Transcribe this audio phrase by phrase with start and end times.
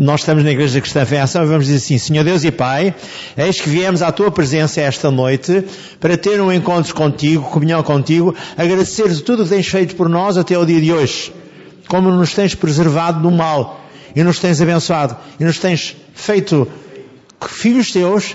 [0.00, 2.50] nós estamos na Igreja Cristã Fé em Ação e vamos dizer assim, Senhor Deus e
[2.50, 2.94] Pai,
[3.36, 5.62] eis que viemos à Tua presença esta noite
[6.00, 10.38] para ter um encontro contigo, comunhão contigo, agradecer tudo o que tens feito por nós
[10.38, 11.30] até o dia de hoje,
[11.86, 13.84] como nos tens preservado do mal
[14.16, 16.66] e nos tens abençoado e nos tens feito
[17.46, 18.34] filhos teus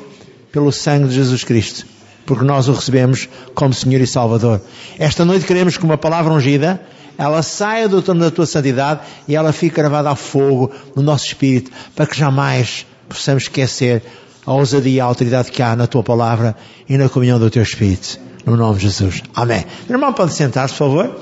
[0.51, 1.87] pelo sangue de Jesus Cristo,
[2.27, 4.61] porque nós o recebemos como Senhor e Salvador.
[4.99, 6.79] Esta noite queremos que uma palavra ungida
[7.17, 11.25] ela saia do trono da tua santidade e ela fique gravada a fogo no nosso
[11.25, 14.03] espírito, para que jamais possamos esquecer
[14.45, 16.55] a ousadia e a autoridade que há na tua palavra
[16.87, 18.19] e na comunhão do teu espírito.
[18.45, 19.23] No nome de Jesus.
[19.35, 19.65] Amém.
[19.89, 21.19] Irmão, pode sentar-se, por favor.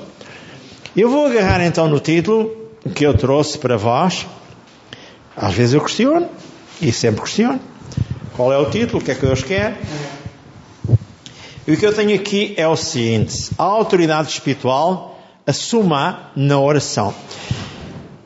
[0.94, 2.50] Eu vou agarrar então no título
[2.94, 4.26] que eu trouxe para vós.
[5.36, 6.28] Às vezes eu questiono,
[6.80, 7.58] e sempre questiono.
[8.36, 9.00] Qual é o título?
[9.00, 9.80] O que é que Deus quer?
[11.66, 15.13] E o que eu tenho aqui é o seguinte: a autoridade espiritual
[15.46, 17.14] assuma na oração.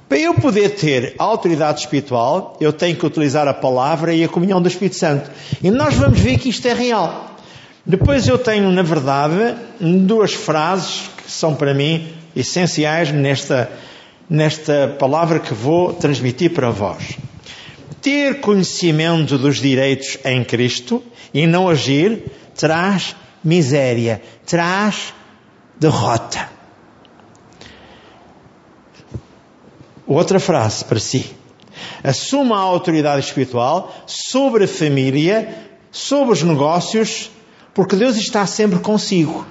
[0.08, 4.60] Para eu poder ter autoridade espiritual, eu tenho que utilizar a palavra e a comunhão
[4.62, 5.30] do Espírito Santo.
[5.62, 7.36] E nós vamos ver que isto é real.
[7.84, 13.70] Depois eu tenho, na verdade, duas frases que são para mim essenciais nesta,
[14.30, 17.18] nesta palavra que vou transmitir para vós.
[18.00, 21.02] Ter conhecimento dos direitos em Cristo
[21.34, 25.12] e não agir traz miséria, traz
[25.78, 26.57] derrota.
[30.08, 31.26] Outra frase para si.
[32.02, 35.54] Assuma a autoridade espiritual sobre a família,
[35.92, 37.30] sobre os negócios,
[37.74, 39.46] porque Deus está sempre consigo.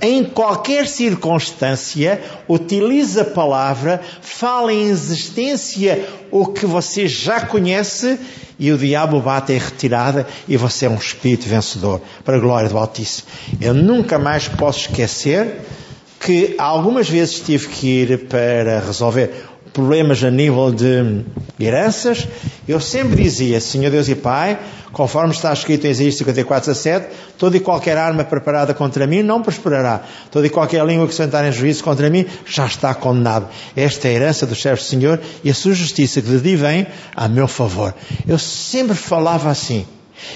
[0.00, 8.20] Em qualquer circunstância, utilize a palavra, fale em existência o que você já conhece
[8.58, 12.68] e o diabo bate em retirada e você é um espírito vencedor, para a glória
[12.68, 13.26] do Altíssimo.
[13.60, 15.62] Eu nunca mais posso esquecer
[16.20, 19.48] que algumas vezes tive que ir para resolver
[19.78, 21.24] problemas a nível de
[21.60, 22.26] heranças,
[22.66, 24.58] eu sempre dizia, Senhor Deus e Pai,
[24.92, 27.06] conforme está escrito em Isaías 54, 17,
[27.38, 30.02] toda e qualquer arma preparada contra mim não prosperará.
[30.32, 33.48] Toda e qualquer língua que se sentar em juízo contra mim já está condenado.
[33.76, 36.56] Esta é a herança dos servos do Senhor e a sua justiça que de ti
[36.56, 37.94] vem a meu favor.
[38.26, 39.86] Eu sempre falava assim.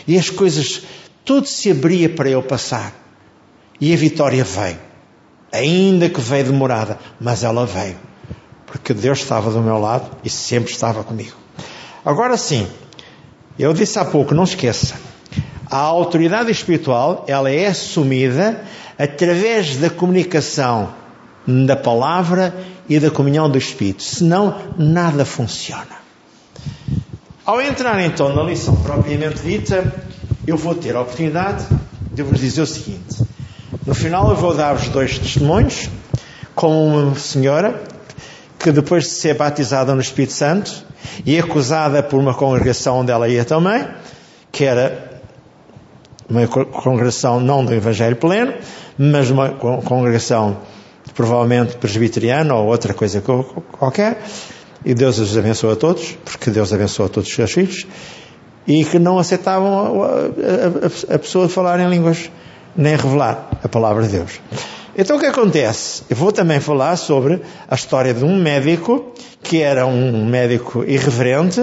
[0.06, 0.82] E as coisas,
[1.24, 2.94] tudo se abria para eu passar.
[3.80, 4.78] E a vitória veio.
[5.50, 8.11] Ainda que veio demorada, mas ela veio
[8.72, 11.36] porque Deus estava do meu lado e sempre estava comigo.
[12.02, 12.66] Agora sim,
[13.58, 14.94] eu disse há pouco, não esqueça,
[15.70, 18.62] a autoridade espiritual, ela é assumida
[18.98, 20.88] através da comunicação
[21.46, 22.54] da palavra
[22.88, 26.00] e da comunhão do Espírito, senão nada funciona.
[27.44, 29.92] Ao entrar então na lição propriamente dita,
[30.46, 31.66] eu vou ter a oportunidade
[32.10, 33.22] de vos dizer o seguinte.
[33.86, 35.90] No final eu vou dar-vos dois testemunhos
[36.54, 37.91] com uma senhora
[38.62, 40.84] que depois de ser batizada no Espírito Santo
[41.26, 43.84] e acusada por uma congregação onde ela ia também,
[44.52, 45.20] que era
[46.30, 48.54] uma congregação não do Evangelho pleno,
[48.96, 50.58] mas uma congregação
[51.14, 54.22] provavelmente presbiteriana ou outra coisa qualquer,
[54.84, 57.86] e Deus os abençoa a todos, porque Deus abençoa a todos os seus filhos,
[58.66, 62.30] e que não aceitavam a, a, a pessoa falar em línguas,
[62.76, 64.40] nem revelar a palavra de Deus.
[64.96, 66.02] Então o que acontece?
[66.10, 71.60] Eu vou também falar sobre a história de um médico que era um médico irreverente,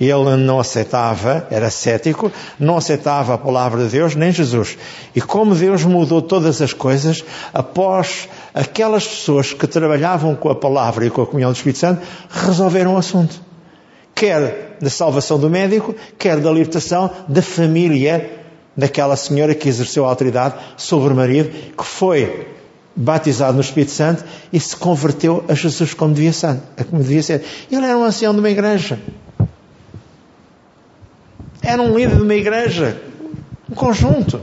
[0.00, 4.76] ele não aceitava, era cético, não aceitava a palavra de Deus nem Jesus.
[5.14, 11.06] E como Deus mudou todas as coisas após aquelas pessoas que trabalhavam com a palavra
[11.06, 13.40] e com a comunhão do Espírito Santo resolveram o assunto.
[14.14, 18.43] Quer da salvação do médico, quer da libertação da família
[18.76, 22.48] daquela senhora que exerceu a autoridade sobre o marido, que foi
[22.96, 26.58] batizado no Espírito Santo e se converteu a Jesus como devia ser.
[26.88, 27.44] Como devia ser.
[27.70, 28.98] Ele era um ancião de uma igreja.
[31.62, 33.00] Era um líder de uma igreja.
[33.70, 34.40] Um conjunto.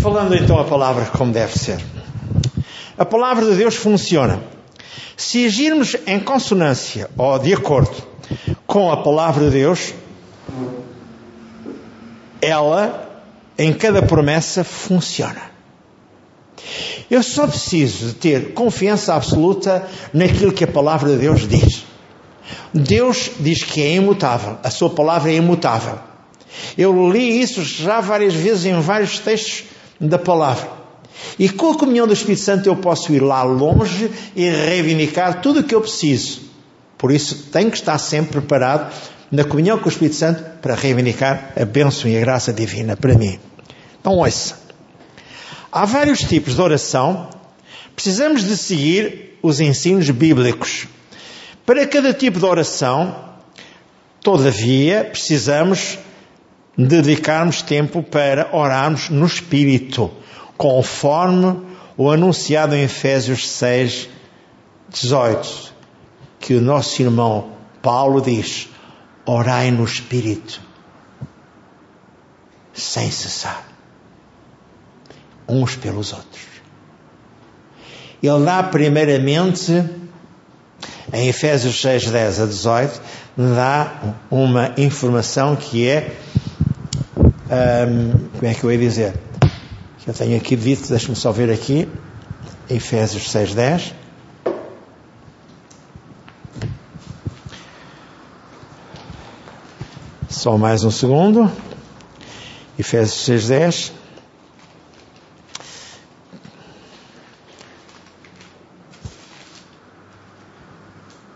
[0.00, 1.78] Falando então a palavra como deve ser.
[2.98, 4.40] A palavra de Deus funciona.
[5.16, 7.94] Se agirmos em consonância ou de acordo
[8.66, 9.94] com a palavra de Deus,
[12.44, 13.22] ela,
[13.58, 15.54] em cada promessa, funciona.
[17.10, 21.84] Eu só preciso de ter confiança absoluta naquilo que a palavra de Deus diz.
[22.72, 25.98] Deus diz que é imutável, a sua palavra é imutável.
[26.76, 29.64] Eu li isso já várias vezes em vários textos
[30.00, 30.68] da palavra.
[31.38, 35.60] E com a comunhão do Espírito Santo eu posso ir lá longe e reivindicar tudo
[35.60, 36.42] o que eu preciso.
[36.98, 38.92] Por isso tenho que estar sempre preparado
[39.34, 43.14] na comunhão com o Espírito Santo para reivindicar a bênção e a graça divina para
[43.14, 43.38] mim.
[44.00, 44.56] Então, ouça.
[45.72, 47.30] Há vários tipos de oração.
[47.96, 50.86] Precisamos de seguir os ensinos bíblicos.
[51.66, 53.16] Para cada tipo de oração,
[54.22, 55.98] todavia, precisamos
[56.78, 60.12] dedicarmos tempo para orarmos no Espírito,
[60.56, 61.60] conforme
[61.96, 64.08] o anunciado em Efésios 6,
[64.90, 65.74] 18,
[66.38, 67.50] que o nosso irmão
[67.82, 68.68] Paulo diz:
[69.26, 70.60] orai no Espírito,
[72.72, 73.66] sem cessar,
[75.48, 76.42] uns pelos outros.
[78.22, 79.72] Ele dá primeiramente,
[81.12, 83.00] em Efésios 6, 10 a 18,
[83.36, 86.16] dá uma informação que é,
[87.18, 89.14] um, como é que eu ia dizer?
[90.06, 91.88] Eu tenho aqui dito, deixa-me só ver aqui,
[92.68, 93.94] Efésios 6, 10.
[100.44, 101.50] Só mais um segundo.
[102.78, 103.92] Efésios 6, 10.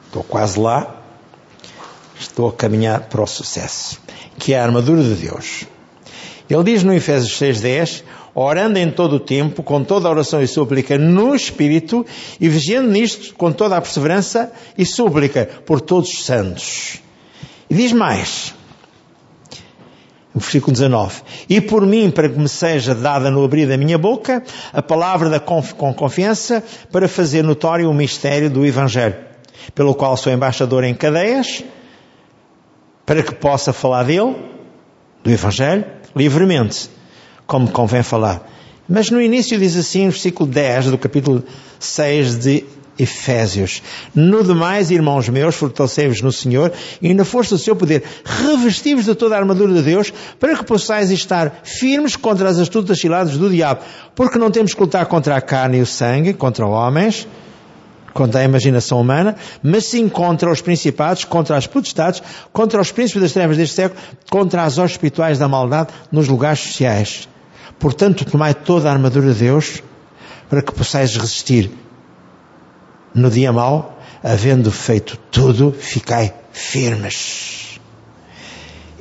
[0.05, 0.95] Estou quase lá.
[2.21, 3.99] Estou a caminhar para o sucesso.
[4.39, 5.65] Que é a armadura de Deus.
[6.51, 8.05] Ele diz no Efésios 6, 10
[8.35, 12.05] orando em todo o tempo, com toda a oração e súplica no Espírito,
[12.39, 17.01] e vigiando nisto com toda a perseverança e súplica por todos os santos.
[17.71, 18.58] E diz mais,
[20.39, 23.99] no versículo 19: E por mim, para que me seja dada no abrir da minha
[23.99, 24.43] boca,
[24.73, 26.63] a palavra da conf com confiança,
[26.93, 29.17] para fazer notório o mistério do Evangelho,
[29.75, 31.65] pelo qual sou embaixador em cadeias,
[33.05, 34.37] para que possa falar dele,
[35.25, 36.89] do Evangelho, livremente
[37.47, 38.49] como convém falar.
[38.89, 41.43] Mas no início diz assim, versículo 10 do capítulo
[41.79, 42.65] 6 de
[42.99, 43.83] Efésios:
[44.15, 49.15] No demais, irmãos meus, fortalecei-vos no Senhor e na força do seu poder, revesti-vos de
[49.15, 53.49] toda a armadura de Deus, para que possais estar firmes contra as astutas ciladas do
[53.49, 53.83] diabo,
[54.15, 57.27] porque não temos que lutar contra a carne e o sangue, contra homens,
[58.13, 62.21] contra a imaginação humana, mas sim contra os principados, contra as potestades,
[62.53, 67.29] contra os príncipes das trevas deste século, contra as hostes da maldade nos lugares sociais.
[67.79, 69.83] Portanto, tomai toda a armadura de Deus
[70.49, 71.71] para que possais resistir
[73.19, 77.79] no dia mau, havendo feito tudo, ficai firmes.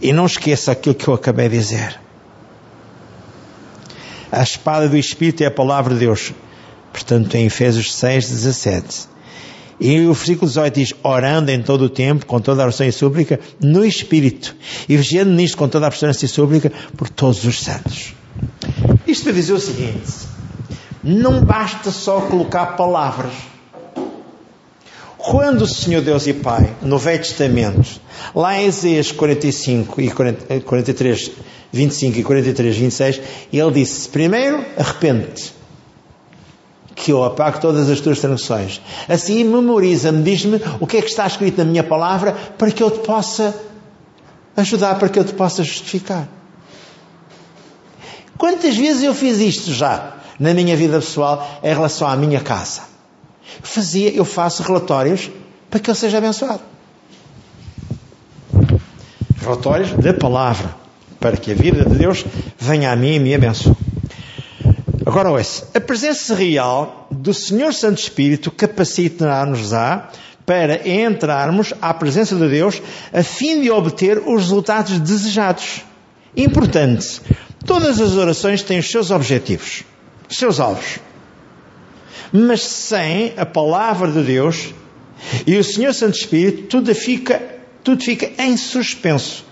[0.02, 2.00] E não esqueça aquilo que eu acabei de dizer.
[4.32, 6.34] A espada do Espírito é a palavra de Deus.
[6.92, 9.08] Portanto, em Efésios 6, 17.
[9.80, 12.92] E o versículo 18 diz: Orando em todo o tempo, com toda a oração e
[12.92, 14.56] súplica, no Espírito,
[14.90, 18.14] e vigiando nisto com toda a prestância e súplica por todos os santos.
[19.06, 20.12] Isto para dizer o seguinte:
[21.04, 23.34] não basta só colocar palavras.
[25.28, 28.00] Quando o Senhor Deus e Pai, no Velho Testamento,
[28.34, 31.32] lá em Isaías 45 e 43,
[31.70, 33.22] 25 e 43, 26,
[33.52, 35.54] ele disse: primeiro, arrepende-te,
[36.96, 38.80] que eu apago todas as tuas transgressões.
[39.10, 42.90] Assim, memoriza-me, diz-me o que é que está escrito na minha palavra para que eu
[42.90, 43.54] te possa
[44.56, 46.26] ajudar, para que eu te possa justificar.
[48.38, 52.97] Quantas vezes eu fiz isto já na minha vida pessoal em relação à minha casa?
[53.62, 55.30] Fazia, eu faço relatórios
[55.70, 56.62] para que eu seja abençoado.
[59.40, 60.76] Relatórios da palavra,
[61.20, 62.26] para que a vida de Deus
[62.58, 63.76] venha a mim e me abençoe.
[65.06, 70.10] Agora ouça, a presença real do Senhor Santo Espírito capacitará-nos-á
[70.46, 72.82] para entrarmos à presença de Deus
[73.14, 75.84] a fim de obter os resultados desejados.
[76.36, 77.22] Importante,
[77.68, 79.84] Todas as orações têm os seus objetivos,
[80.30, 81.00] os seus alvos.
[82.32, 84.74] Mas sem a palavra de Deus
[85.46, 87.42] e o Senhor Santo Espírito, tudo fica,
[87.84, 89.46] tudo fica em suspenso.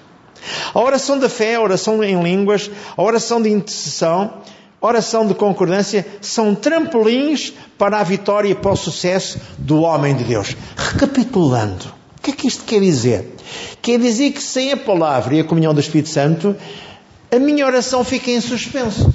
[0.73, 4.41] A oração da fé, a oração em línguas, a oração de intercessão,
[4.81, 10.15] a oração de concordância são trampolins para a vitória e para o sucesso do homem
[10.15, 10.55] de Deus.
[10.75, 11.85] Recapitulando,
[12.17, 13.35] o que é que isto quer dizer?
[13.81, 16.55] Quer dizer que sem a palavra e a comunhão do Espírito Santo,
[17.31, 19.13] a minha oração fica em suspenso.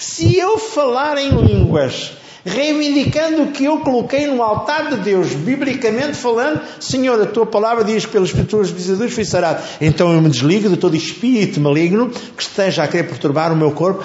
[0.00, 6.16] Se eu falar em línguas, reivindicando o que eu coloquei no altar de Deus, biblicamente
[6.16, 9.62] falando, Senhor, a tua palavra diz que pelos tuas visitas fui sarado.
[9.78, 13.72] Então eu me desligo de todo espírito maligno que esteja a querer perturbar o meu
[13.72, 14.02] corpo,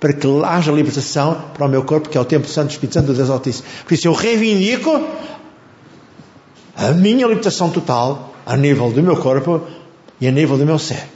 [0.00, 3.06] para que haja libertação para o meu corpo, que é o templo santo Espírito Santo
[3.06, 3.68] do Deus Altíssimo.
[3.84, 5.00] Por isso eu reivindico
[6.74, 9.62] a minha libertação total a nível do meu corpo
[10.20, 11.15] e a nível do meu ser.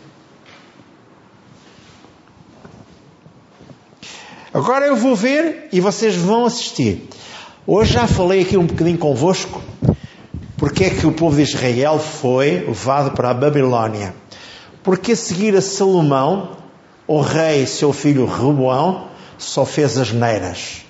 [4.53, 7.09] Agora eu vou ver e vocês vão assistir.
[7.65, 9.63] Hoje já falei aqui um bocadinho convosco
[10.57, 14.13] porque é que o povo de Israel foi levado para a Babilónia.
[14.83, 16.57] Porque a seguir a Salomão,
[17.07, 20.85] o rei, seu filho Reboão, só fez as neiras.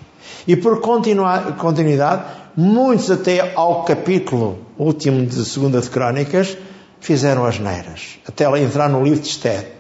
[0.49, 2.25] E por continuidade,
[2.57, 6.57] muitos até ao capítulo último de Segunda de Crónicas
[6.99, 9.80] fizeram as neiras, até ela entrar no livro de Esther.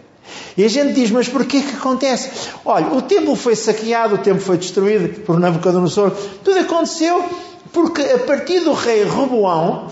[0.57, 2.51] E a gente diz, mas porquê que acontece?
[2.65, 6.11] Olha, o templo foi saqueado, o templo foi destruído por Nabucodonosor.
[6.45, 7.25] Tudo aconteceu
[7.73, 9.91] porque a partir do rei Roboão,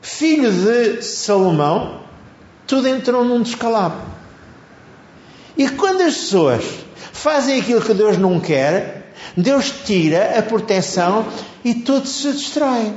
[0.00, 2.02] filho de Salomão,
[2.66, 4.00] tudo entrou num descalabro.
[5.56, 6.64] E quando as pessoas
[7.12, 11.26] fazem aquilo que Deus não quer, Deus tira a proteção
[11.64, 12.92] e tudo se destrói.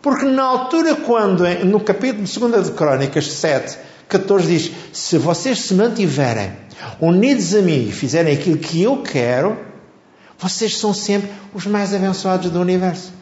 [0.00, 5.74] Porque na altura, quando, no capítulo 2 de Crónicas 7, 14 diz: Se vocês se
[5.74, 6.52] mantiverem
[7.00, 9.58] unidos a mim e fizerem aquilo que eu quero,
[10.38, 13.12] vocês são sempre os mais abençoados do universo.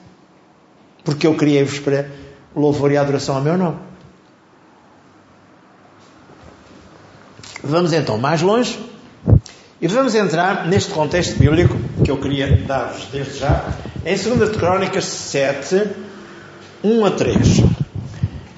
[1.02, 2.09] Porque eu criei-vos para
[2.55, 3.78] louvor e adoração ao meu nome.
[7.62, 8.78] Vamos então mais longe
[9.81, 13.75] e vamos entrar neste contexto bíblico que eu queria dar-vos desde já,
[14.05, 15.90] em 2 de Crónicas 7,
[16.85, 17.38] 1 a 3.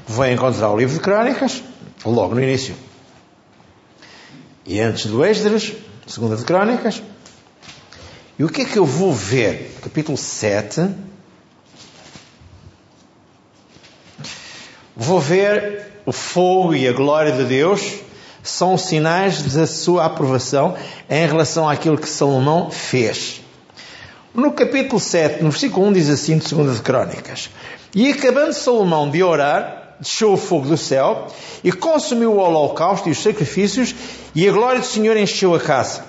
[0.07, 1.63] Vou encontrar o livro de Crónicas,
[2.05, 2.75] logo no início.
[4.67, 5.73] E antes do Êxodos,
[6.07, 7.03] segunda de Crónicas.
[8.39, 9.77] E o que é que eu vou ver?
[9.83, 10.89] Capítulo 7.
[14.95, 18.01] Vou ver o fogo e a glória de Deus
[18.43, 20.77] são sinais da sua aprovação
[21.09, 23.41] em relação àquilo que Salomão fez.
[24.35, 27.51] No capítulo 7, no versículo 1, diz assim, de 2 de Crónicas:
[27.95, 31.27] E acabando Salomão de orar, desceu o fogo do céu
[31.63, 33.95] e consumiu o holocausto e os sacrifícios,
[34.35, 36.05] e a glória do Senhor encheu a casa.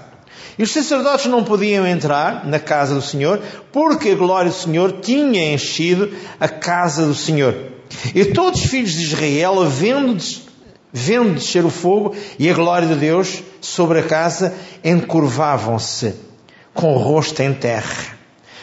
[0.57, 3.41] E os sacerdotes não podiam entrar na casa do Senhor,
[3.71, 7.55] porque a glória do Senhor tinha enchido a casa do Senhor.
[8.13, 10.21] E todos os filhos de Israel, vendo,
[10.91, 14.53] vendo descer o fogo e a glória de Deus sobre a casa,
[14.83, 16.13] encurvavam-se
[16.73, 18.18] com o rosto em terra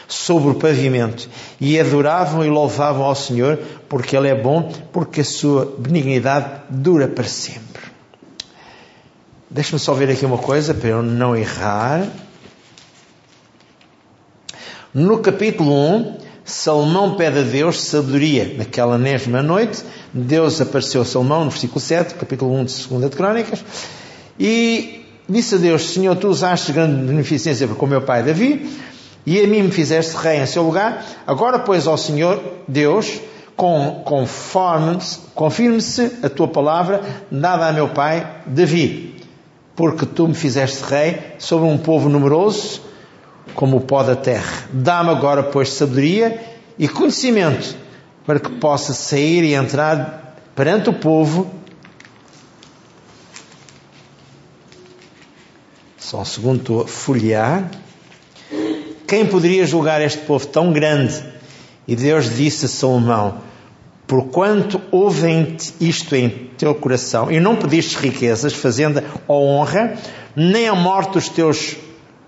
[0.07, 3.59] sobre o pavimento e adoravam e louvavam ao Senhor
[3.89, 7.83] porque Ele é bom, porque a sua benignidade dura para sempre.
[9.49, 12.07] Deixa-me só ver aqui uma coisa para eu não errar.
[14.93, 18.55] No capítulo 1, Salomão pede a Deus sabedoria.
[18.57, 19.83] Naquela mesma noite,
[20.13, 23.65] Deus apareceu a Salomão, no versículo 7, capítulo 1 de 2 de Crónicas,
[24.39, 28.69] e disse a Deus: Senhor, tu usaste grande beneficência para com meu pai Davi,
[29.27, 33.19] e a mim me fizeste rei em seu lugar, agora, pois, ao Senhor Deus,
[35.35, 39.21] confirme-se a tua palavra dada a meu pai Davi,
[39.75, 42.79] porque tu me fizeste rei sobre um povo numeroso,
[43.53, 44.69] como o pó da terra.
[44.71, 46.41] Dá-me agora, pois, sabedoria
[46.79, 47.75] e conhecimento,
[48.25, 51.51] para que possa sair e entrar perante o povo.
[55.97, 57.69] Só um segundo, estou a folhear.
[59.07, 61.23] Quem poderia julgar este povo tão grande?
[61.87, 63.35] E Deus disse a Salomão:
[64.05, 69.93] Porquanto houve isto em teu coração, e não pediste riquezas, fazenda ou honra,
[70.35, 71.77] nem a morte dos teus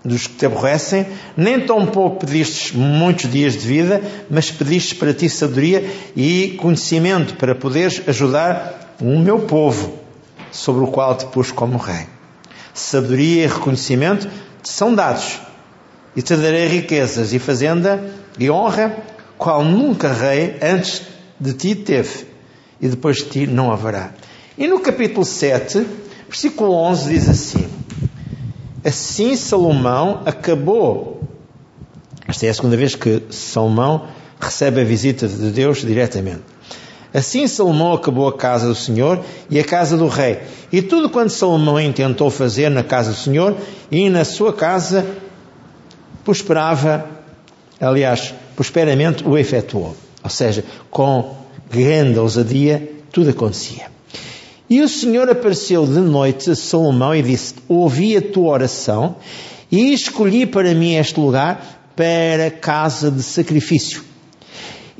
[0.02, 1.06] dos que te aborrecem,
[1.36, 5.84] nem tão pouco pediste muitos dias de vida, mas pediste para ti sabedoria
[6.16, 9.98] e conhecimento para poderes ajudar o meu povo,
[10.50, 12.06] sobre o qual te pus como rei.
[12.72, 14.26] Sabedoria e reconhecimento
[14.62, 15.49] são dados
[16.16, 18.02] e te darei riquezas e fazenda
[18.38, 18.96] e honra,
[19.38, 21.02] qual nunca rei antes
[21.38, 22.26] de ti teve,
[22.80, 24.12] e depois de ti não haverá.
[24.58, 25.86] E no capítulo 7,
[26.28, 27.68] versículo 11 diz assim:
[28.84, 31.22] Assim Salomão acabou.
[32.26, 34.06] Esta é a segunda vez que Salomão
[34.38, 36.42] recebe a visita de Deus diretamente.
[37.12, 40.40] Assim Salomão acabou a casa do Senhor e a casa do rei.
[40.70, 43.56] E tudo quanto Salomão intentou fazer na casa do Senhor
[43.90, 45.04] e na sua casa
[46.30, 47.06] prosperava,
[47.80, 49.96] aliás, prosperamente o efetuou.
[50.22, 51.34] Ou seja, com
[51.68, 53.86] grande ousadia, tudo acontecia.
[54.68, 59.16] E o Senhor apareceu de noite a Salomão e disse: Ouvi a tua oração
[59.72, 64.04] e escolhi para mim este lugar para casa de sacrifício.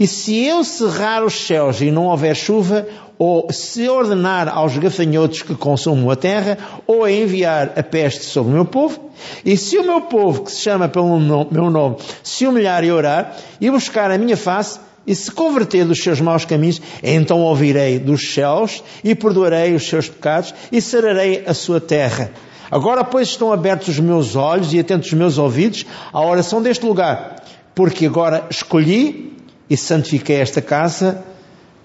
[0.01, 2.89] E se eu cerrar os céus e não houver chuva,
[3.19, 8.55] ou se ordenar aos gafanhotos que consumam a terra, ou enviar a peste sobre o
[8.55, 9.11] meu povo,
[9.45, 13.37] e se o meu povo, que se chama pelo meu nome, se humilhar e orar,
[13.61, 18.33] e buscar a minha face, e se converter dos seus maus caminhos, então ouvirei dos
[18.33, 22.31] céus e perdoarei os seus pecados e sararei a sua terra.
[22.71, 26.87] Agora, pois, estão abertos os meus olhos e atentos os meus ouvidos à oração deste
[26.87, 27.37] lugar,
[27.75, 29.31] porque agora escolhi
[29.71, 31.25] e santifiquei esta casa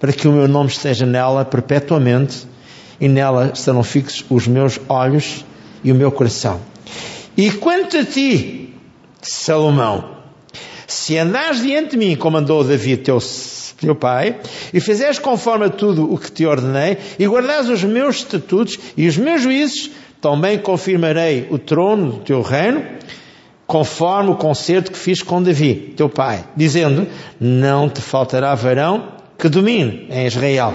[0.00, 2.46] para que o meu nome esteja nela perpetuamente
[3.00, 5.44] e nela estarão fixos os meus olhos
[5.84, 6.60] e o meu coração.
[7.36, 8.74] E quanto a ti,
[9.22, 10.16] Salomão,
[10.88, 13.18] Se andares diante de mim, como andou Davi, teu,
[13.80, 14.38] teu pai,
[14.72, 19.08] e fizeres conforme a tudo o que te ordenei, e guardares os meus estatutos e
[19.08, 19.90] os meus juízes,
[20.20, 22.84] também confirmarei o trono do teu reino,
[23.66, 27.06] conforme o concerto que fiz com Davi, teu pai, dizendo:
[27.40, 30.74] Não te faltará varão que domine em Israel.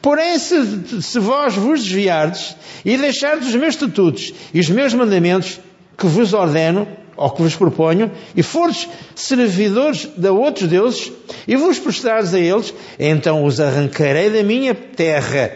[0.00, 5.60] Porém, se, se vós vos desviardes e deixardes os meus estatutos e os meus mandamentos
[5.96, 6.86] que vos ordeno,
[7.16, 11.12] ou que vos proponho, e fordes servidores de outros deuses,
[11.46, 15.52] e vos prostrares a eles, então os arrancarei da minha terra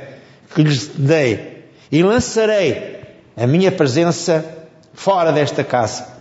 [0.55, 3.01] que lhes dei, e lançarei
[3.37, 4.45] a minha presença
[4.93, 6.16] fora desta casa,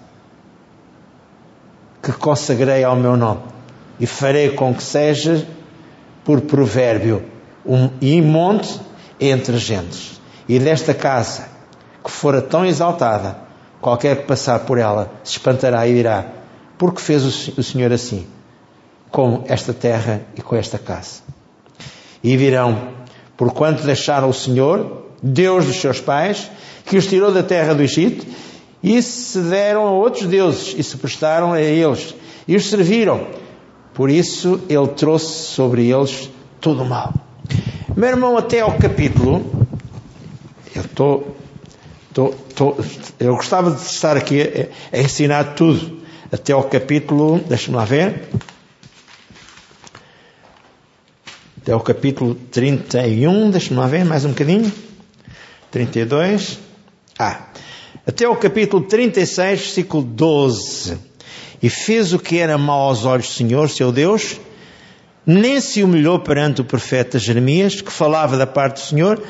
[2.06, 3.42] que consagrei ao meu nome,
[4.00, 5.44] e farei com que seja
[6.24, 7.24] por provérbio
[7.66, 8.80] um imonte
[9.20, 10.22] entre gentes.
[10.48, 11.48] E desta casa,
[12.04, 13.40] que fora tão exaltada,
[13.82, 16.28] qualquer que passar por ela se espantará e dirá:
[16.78, 17.24] Por que fez
[17.58, 18.28] o Senhor assim?
[19.10, 21.22] Com esta terra e com esta casa.
[22.24, 22.90] E virão,
[23.36, 26.52] porquanto deixaram o Senhor, Deus dos seus pais,
[26.86, 28.28] que os tirou da terra do Egito,
[28.86, 32.14] e se deram a outros deuses, e se prestaram a eles,
[32.48, 33.26] e os serviram.
[33.96, 36.30] Por isso ele trouxe sobre eles
[36.62, 37.12] todo o mal.
[37.98, 39.44] Meu irmão, até ao capítulo,
[40.76, 41.36] eu estou,
[43.20, 44.40] eu gostava de estar aqui
[44.94, 46.02] a, a ensinar tudo,
[46.32, 48.30] até ao capítulo, deixa-me lá ver,
[51.60, 54.72] até ao capítulo 31, deixa-me lá ver mais um bocadinho,
[55.72, 56.60] 32,
[57.18, 57.48] ah,
[58.08, 60.98] até ao capítulo 36, versículo 12,
[61.62, 64.40] e fez o que era mau aos olhos do Senhor, seu Deus,
[65.26, 69.22] nem se humilhou perante o profeta Jeremias, que falava da parte do Senhor,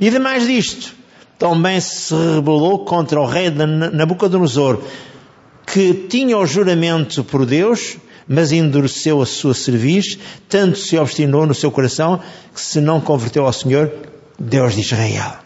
[0.00, 0.94] e demais disto,
[1.38, 4.80] também se rebelou contra o rei Nabucodonosor,
[5.66, 11.54] que tinha o juramento por Deus, mas endureceu a sua cerviz, tanto se obstinou no
[11.54, 12.20] seu coração,
[12.54, 13.92] que se não converteu ao Senhor,
[14.38, 15.43] Deus de Israel.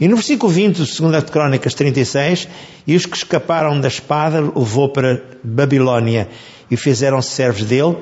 [0.00, 2.48] E no versículo 20 do 2 Crónicas 36,
[2.86, 6.28] e os que escaparam da espada levou para Babilónia
[6.70, 7.98] e fizeram servos dele,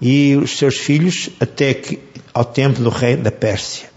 [0.00, 2.00] e os seus filhos até que,
[2.32, 3.90] ao tempo do rei da Pérsia.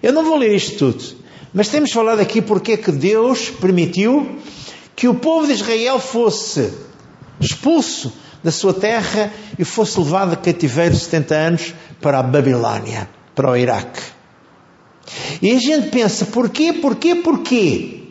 [0.00, 1.04] Eu não vou ler isto tudo,
[1.52, 4.38] mas temos falado aqui porque é que Deus permitiu
[4.94, 6.72] que o povo de Israel fosse
[7.40, 13.50] expulso da sua terra e fosse levado a cativeiro 70 anos para a Babilónia, para
[13.50, 14.13] o Iraque.
[15.40, 18.02] E a gente pensa, porquê, porquê, porquê?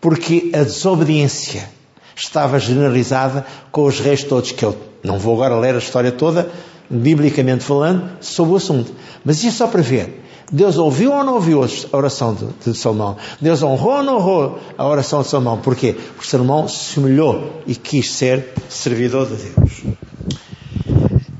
[0.00, 1.68] Porque a desobediência
[2.14, 6.50] estava generalizada com os reis todos, que eu não vou agora ler a história toda,
[6.88, 8.92] biblicamente falando, sobre o assunto.
[9.24, 10.24] Mas isso é só para ver.
[10.52, 13.16] Deus ouviu ou não ouviu a oração de, de Salomão?
[13.40, 15.58] Deus honrou ou não honrou a oração de Salomão?
[15.58, 15.92] Porquê?
[15.92, 19.82] Porque Salomão se humilhou e quis ser servidor de Deus.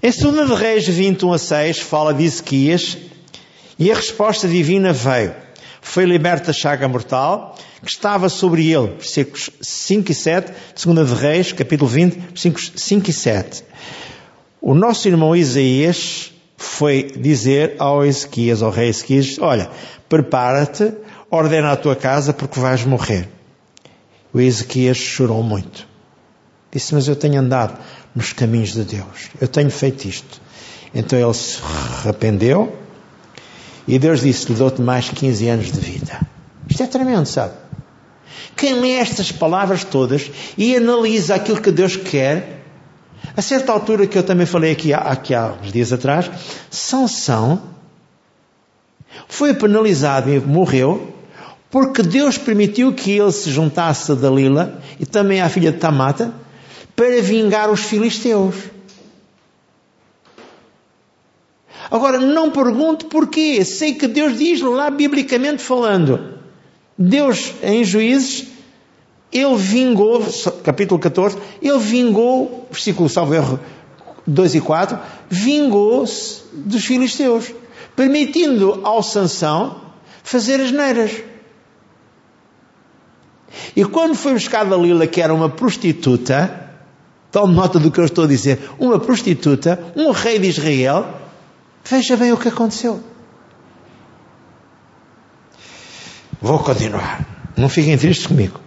[0.02, 2.96] Em 2 de Reis 21 a 6 fala de Ezequias
[3.80, 5.34] e a resposta divina veio.
[5.80, 11.14] Foi liberta a chaga mortal que estava sobre ele, versículos 5 e 7, segunda de
[11.14, 13.64] Reis, capítulo 20, versículos 5 e 7.
[14.60, 19.70] O nosso irmão Isaías foi dizer ao Ezequias, ao rei Ezequias, olha,
[20.10, 20.92] prepara-te,
[21.30, 23.30] ordena a tua casa porque vais morrer.
[24.30, 25.88] O Ezequias chorou muito.
[26.70, 27.78] Disse, mas eu tenho andado
[28.14, 29.30] nos caminhos de Deus.
[29.40, 30.40] Eu tenho feito isto.
[30.94, 31.60] Então ele se
[32.04, 32.89] arrependeu
[33.86, 36.20] e Deus disse-lhe, dou-te mais 15 anos de vida.
[36.68, 37.54] Isto é tremendo, sabe?
[38.56, 42.62] Quem lê estas palavras todas e analisa aquilo que Deus quer,
[43.36, 46.30] a certa altura que eu também falei aqui, aqui há uns dias atrás,
[46.70, 47.62] Sansão
[49.28, 51.14] foi penalizado e morreu
[51.70, 56.32] porque Deus permitiu que ele se juntasse a Dalila e também à filha de Tamata
[56.96, 58.56] para vingar os filisteus.
[61.90, 63.64] Agora, não pergunto porquê.
[63.64, 66.38] Sei que Deus diz lá, biblicamente falando.
[66.96, 68.46] Deus, em Juízes,
[69.32, 70.24] ele vingou,
[70.62, 73.60] capítulo 14, ele vingou, versículo salvo erro
[74.26, 74.98] 2 e 4,
[75.28, 77.52] vingou-se dos filisteus,
[77.96, 79.80] permitindo ao Sansão
[80.22, 81.12] fazer as neiras.
[83.74, 86.70] E quando foi buscar Dalila, que era uma prostituta,
[87.32, 91.19] tome nota do que eu estou a dizer, uma prostituta, um rei de Israel,
[91.90, 93.02] veja bem o que aconteceu.
[96.40, 97.26] Vou continuar.
[97.56, 98.60] Não fiquem tristes comigo.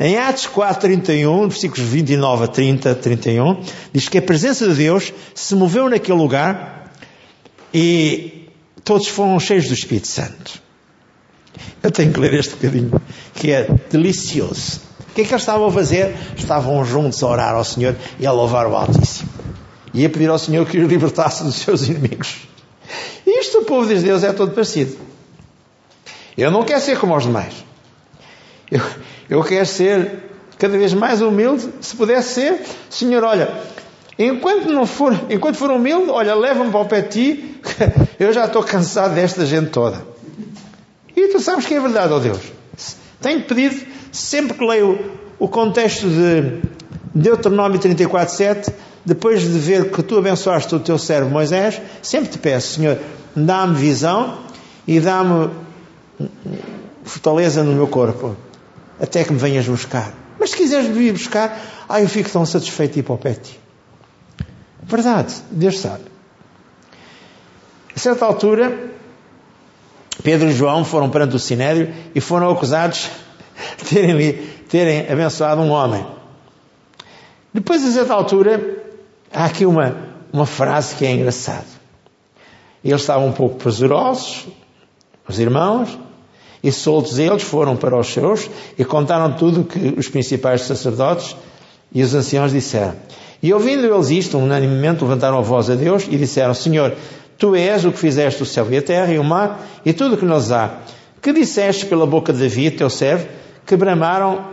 [0.00, 5.12] Em Atos 4, 31, versículos 29 a 30, 31, diz que a presença de Deus
[5.34, 6.90] se moveu naquele lugar
[7.72, 8.48] e
[8.82, 10.62] todos foram cheios do Espírito Santo.
[11.82, 13.00] Eu tenho que ler este bocadinho,
[13.34, 14.80] que é delicioso.
[15.10, 16.16] O que é que eles estavam a fazer?
[16.36, 19.43] Estavam juntos a orar ao Senhor e a louvar o Altíssimo.
[19.94, 22.48] E a pedir ao Senhor que os libertasse dos seus inimigos.
[23.24, 24.96] Isto o povo de Deus é todo parecido.
[26.36, 27.64] Eu não quero ser como os demais.
[28.70, 28.80] Eu,
[29.30, 30.24] eu quero ser
[30.58, 32.60] cada vez mais humilde, se pudesse ser.
[32.90, 33.54] Senhor, olha,
[34.18, 37.60] enquanto não for, enquanto for humilde, olha, leva-me para o pé de ti,
[38.18, 40.04] eu já estou cansado desta gente toda.
[41.16, 42.40] E tu sabes que é verdade, ó oh Deus.
[43.20, 46.60] Tenho pedido, sempre que leio o contexto de
[47.14, 48.72] Deuteronômio 34, 7,
[49.04, 52.98] depois de ver que tu abençoaste o teu servo Moisés, sempre te peço, Senhor,
[53.36, 54.38] dá-me visão
[54.86, 55.50] e dá-me
[57.04, 58.36] fortaleza no meu corpo,
[59.00, 60.12] até que me venhas buscar.
[60.38, 63.60] Mas se quiseres vir buscar, ah, eu fico tão satisfeito de ir ti.
[64.82, 66.04] Verdade, Deus sabe.
[67.94, 68.90] A certa altura,
[70.22, 73.10] Pedro e João foram perante o Sinédrio e foram acusados
[73.78, 74.32] de terem,
[74.68, 76.04] terem abençoado um homem.
[77.52, 78.73] Depois, a certa altura,
[79.34, 79.96] há aqui uma,
[80.32, 81.66] uma frase que é engraçada.
[82.84, 84.46] Eles estavam um pouco prazerosos,
[85.28, 85.98] os irmãos,
[86.62, 91.36] e soltos eles foram para os seus e contaram tudo o que os principais sacerdotes
[91.92, 92.94] e os anciãos disseram.
[93.42, 96.94] E ouvindo eles isto, unanimemente levantaram a voz a Deus e disseram: Senhor,
[97.36, 100.14] tu és o que fizeste o céu e a terra e o mar e tudo
[100.14, 100.78] o que nos há.
[101.20, 103.26] Que disseste pela boca de Davi, teu servo,
[103.66, 104.46] que bramaram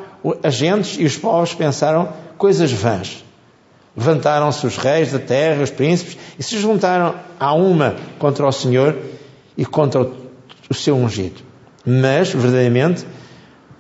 [0.43, 3.23] as gentes e os povos pensaram coisas vãs.
[3.95, 8.97] Levantaram-se os reis da terra, os príncipes, e se juntaram a uma contra o Senhor
[9.57, 10.01] e contra
[10.69, 11.51] o seu ungido
[11.85, 13.05] mas, verdadeiramente,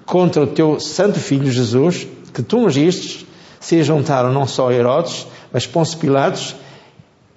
[0.05, 3.27] contra o teu santo filho Jesus, que tu ungiste,
[3.59, 6.55] se juntaram não só Herodes, mas Pôncio Pilatos,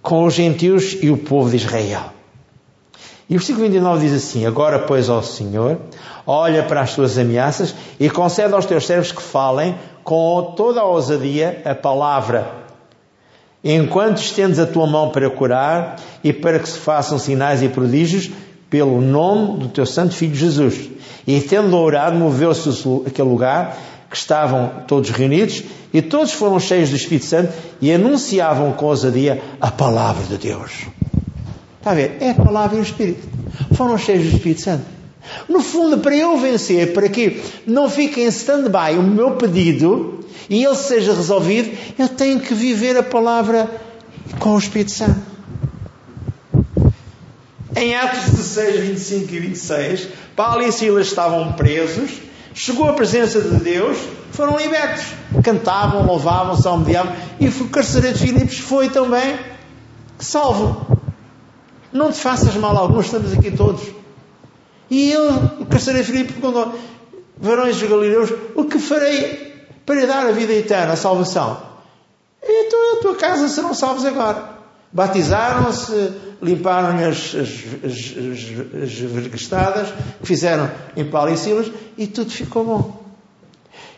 [0.01, 2.13] com os gentios e o povo de Israel.
[3.29, 5.79] E o versículo 29 diz assim: Agora, pois, ó Senhor,
[6.27, 10.85] olha para as tuas ameaças e concede aos teus servos que falem com toda a
[10.85, 12.64] ousadia a palavra,
[13.65, 18.31] enquanto estendes a tua mão para curar e para que se façam sinais e prodígios
[18.69, 20.91] pelo nome do teu santo filho Jesus.
[21.27, 22.69] E tendo orado, moveu-se
[23.07, 23.77] aquele lugar
[24.11, 29.41] que estavam todos reunidos e todos foram cheios do Espírito Santo e anunciavam com ousadia
[29.61, 30.87] a palavra de Deus.
[31.79, 32.19] Está a ver?
[32.21, 33.27] É a palavra e o Espírito.
[33.75, 34.85] Foram cheios do Espírito Santo.
[35.49, 40.65] No fundo, para eu vencer, para que não fique em stand-by o meu pedido e
[40.65, 43.71] ele seja resolvido, eu tenho que viver a palavra
[44.39, 45.35] com o Espírito Santo.
[47.77, 52.11] Em Atos 16, 25 e 26, Paulo e Silas estavam presos,
[52.55, 53.99] chegou a presença de Deus,
[54.31, 55.05] foram libertos.
[55.43, 59.37] Cantavam, louvavam, salmodiavam, e o carcereiro de Filipos foi também
[60.19, 60.87] salvo.
[61.93, 63.83] Não te faças mal algum, estamos aqui todos.
[64.95, 65.13] E
[65.69, 66.73] carcereiro de Filipos, perguntou:
[67.37, 69.53] Varões dos Galileus, o que farei
[69.85, 71.61] para dar a vida eterna, a salvação?
[72.41, 74.55] E e a tua casa serão salvos agora.
[74.93, 79.89] Batizaram-se, limparam as, as vergestadas
[80.21, 83.05] que fizeram em Paulo e Silas e tudo ficou bom.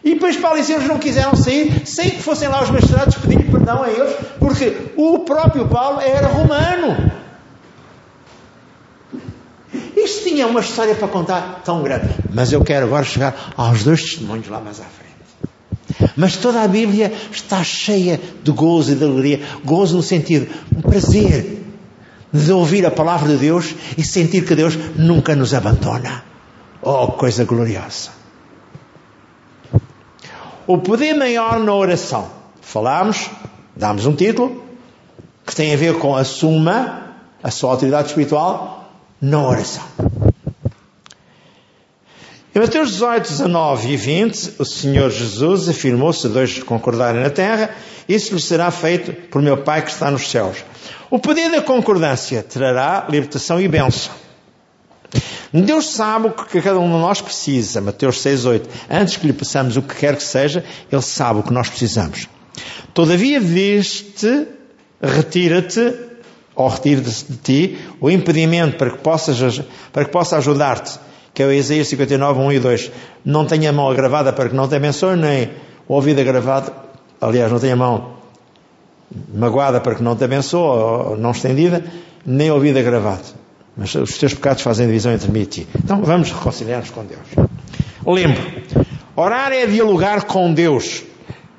[0.02, 3.50] E depois Paulo e Silas não quiseram sair sem que fossem lá os magistrados pedir
[3.50, 7.25] perdão a eles, porque o próprio Paulo era romano.
[10.06, 12.08] Isto tinha uma história para contar tão grande.
[12.32, 16.12] Mas eu quero agora chegar aos dois testemunhos lá mais à frente.
[16.16, 19.40] Mas toda a Bíblia está cheia de gozo e de alegria.
[19.64, 21.64] Gozo no sentido, um prazer
[22.32, 26.22] de ouvir a palavra de Deus e sentir que Deus nunca nos abandona.
[26.80, 28.10] Oh, coisa gloriosa!
[30.68, 32.28] O poder maior na oração.
[32.60, 33.28] Falámos,
[33.74, 34.62] damos um título,
[35.44, 37.10] que tem a ver com a suma,
[37.42, 38.75] a sua autoridade espiritual,
[39.20, 39.84] na oração.
[42.54, 47.70] Em Mateus 18, 19 e 20, o Senhor Jesus afirmou: se dois concordarem na terra,
[48.08, 50.64] isso lhes será feito por meu Pai que está nos céus.
[51.10, 54.12] O poder da concordância trará libertação e bênção.
[55.52, 57.80] Deus sabe o que cada um de nós precisa.
[57.80, 58.70] Mateus 6, 8.
[58.90, 62.28] Antes que lhe peçamos o que quer que seja, Ele sabe o que nós precisamos.
[62.92, 64.46] Todavia, viste,
[65.00, 65.94] retira-te,
[66.56, 70.98] ou retira de ti, o impedimento para que, possas, para que possa ajudar-te
[71.36, 72.92] que é o Isaías 59, 1 e 2.
[73.22, 75.50] Não tenha a mão agravada para que não te abençoe, nem
[75.86, 76.72] o ouvido agravado,
[77.20, 78.16] aliás, não tenha a mão
[79.34, 81.84] magoada para que não te abençoe, ou não estendida,
[82.24, 83.24] nem ouvido agravado.
[83.76, 85.68] Mas os teus pecados fazem divisão entre mim e ti.
[85.78, 87.20] Então vamos reconciliar-nos com Deus.
[88.06, 88.42] Lembro,
[89.14, 91.04] orar é dialogar com Deus,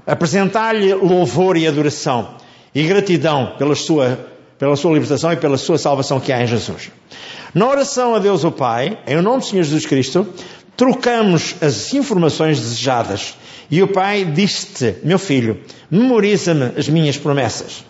[0.07, 2.29] apresentar-lhe louvor e adoração
[2.73, 4.17] e gratidão pela sua,
[4.57, 6.91] pela sua libertação e pela sua salvação que há em Jesus.
[7.53, 10.27] Na oração a Deus o Pai, em nome do Senhor Jesus Cristo,
[10.75, 13.35] trocamos as informações desejadas.
[13.69, 15.59] E o pai disse-te, meu filho,
[15.91, 17.83] memoriza-me as minhas promessas.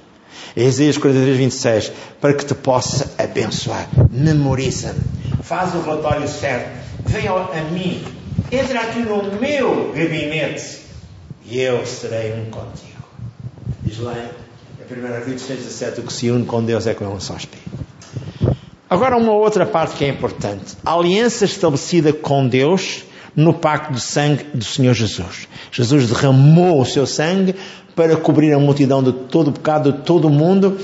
[0.55, 3.87] Isaías 43, 26, para que te possa abençoar.
[4.09, 5.01] Memoriza-me.
[5.43, 6.71] Faz o relatório certo.
[7.05, 8.03] Venha a mim.
[8.51, 10.79] Entra aqui no meu gabinete
[11.45, 13.03] e eu serei um contigo.
[13.83, 14.15] Diz lá
[14.89, 17.69] 1 Coríntios 6, 17, o que se une com Deus é com um só espírito.
[18.89, 23.03] Agora, uma outra parte que é importante: a aliança estabelecida com Deus
[23.35, 25.49] no pacto de sangue do Senhor Jesus.
[25.73, 27.53] Jesus derramou o seu sangue
[27.97, 30.79] para cobrir a multidão de todo o pecado de todo o mundo.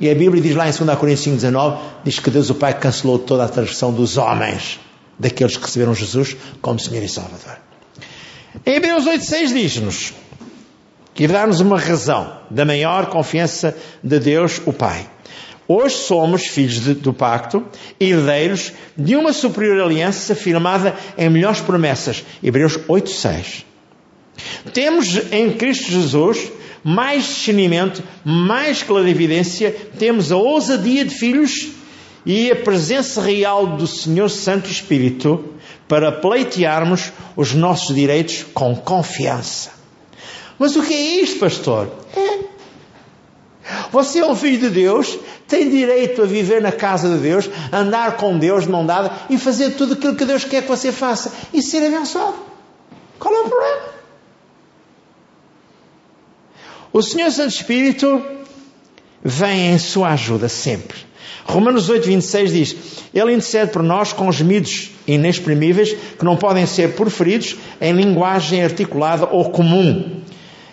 [0.00, 3.18] E a Bíblia diz lá em 2 Coríntios 5,19: diz que Deus o Pai cancelou
[3.18, 4.80] toda a transgressão dos homens,
[5.18, 7.58] daqueles que receberam Jesus como Senhor e Salvador.
[8.64, 10.21] Em Hebreus 8,6 diz-nos
[11.14, 15.06] que dá-nos uma razão da maior confiança de Deus, o Pai.
[15.68, 17.64] Hoje somos filhos de, do pacto,
[17.98, 22.24] herdeiros de uma superior aliança firmada em melhores promessas.
[22.42, 23.64] Hebreus 8,6.
[24.72, 26.50] Temos em Cristo Jesus
[26.84, 31.68] mais discernimento, mais clarividência, temos a ousadia de filhos
[32.26, 35.54] e a presença real do Senhor Santo Espírito
[35.86, 39.81] para pleitearmos os nossos direitos com confiança.
[40.62, 41.90] Mas o que é isto, pastor?
[42.16, 42.52] É
[43.90, 48.16] você é um filho de Deus, tem direito a viver na casa de Deus, andar
[48.16, 51.32] com Deus de mão dada e fazer tudo aquilo que Deus quer que você faça
[51.52, 52.36] e ser abençoado.
[53.18, 53.82] Qual é o problema?
[56.92, 58.22] O Senhor Santo Espírito
[59.20, 60.98] vem em sua ajuda sempre.
[61.44, 62.76] Romanos 8, 26 diz:
[63.12, 69.26] Ele intercede por nós com gemidos inexprimíveis que não podem ser proferidos em linguagem articulada
[69.26, 70.21] ou comum.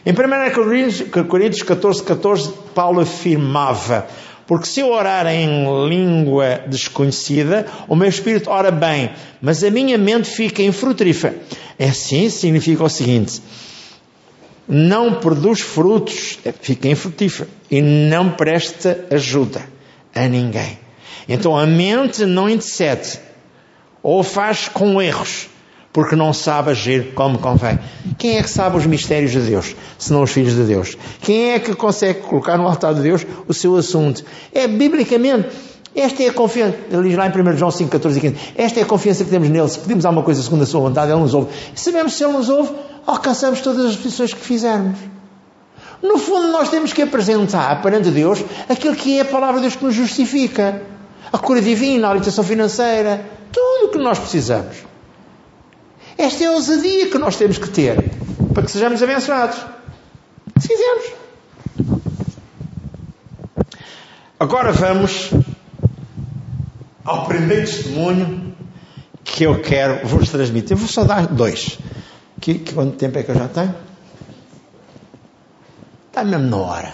[0.05, 4.07] Em 1 Coríntios 14, 14, Paulo afirmava:
[4.47, 9.97] Porque se eu orar em língua desconhecida, o meu espírito ora bem, mas a minha
[9.97, 11.37] mente fica infrutífera.
[11.77, 13.41] É assim, significa o seguinte:
[14.67, 19.61] não produz frutos, fica infrutífera e não presta ajuda
[20.15, 20.79] a ninguém.
[21.27, 23.19] Então a mente não intercede
[24.01, 25.49] ou faz com erros
[25.91, 27.79] porque não sabe agir como convém.
[28.17, 30.97] Quem é que sabe os mistérios de Deus, senão os filhos de Deus?
[31.21, 34.23] Quem é que consegue colocar no altar de Deus o seu assunto?
[34.53, 35.49] É biblicamente.
[35.95, 38.79] Esta é a confiança, ele diz lá em 1 João 5, 14 e 15, esta
[38.79, 41.19] é a confiança que temos nele, se pedimos alguma coisa segundo a sua vontade, ele
[41.19, 41.49] nos ouve.
[41.75, 42.71] E sabemos se ele nos ouve,
[43.07, 44.99] alcançamos todas as petições que fizermos.
[46.01, 49.75] No fundo, nós temos que apresentar perante Deus aquilo que é a palavra de Deus
[49.75, 50.81] que nos justifica.
[51.33, 54.88] A cura divina, a orientação financeira, tudo o que nós precisamos.
[56.19, 57.95] Esta é a ousadia que nós temos que ter
[58.53, 59.57] para que sejamos abençoados.
[60.59, 61.13] Se quisermos.
[64.37, 65.29] Agora vamos
[67.05, 68.53] ao primeiro testemunho
[69.23, 70.71] que eu quero vos transmitir.
[70.71, 71.79] Eu vou só dar dois.
[72.41, 73.73] Que, que, quanto tempo é que eu já tenho?
[76.09, 76.93] Está mesmo na hora.